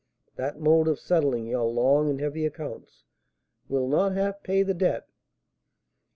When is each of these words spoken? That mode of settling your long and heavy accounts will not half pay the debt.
That 0.35 0.59
mode 0.59 0.87
of 0.87 0.97
settling 0.99 1.45
your 1.45 1.63
long 1.65 2.09
and 2.09 2.19
heavy 2.19 2.43
accounts 2.43 3.03
will 3.69 3.87
not 3.87 4.13
half 4.13 4.41
pay 4.41 4.63
the 4.63 4.73
debt. 4.73 5.07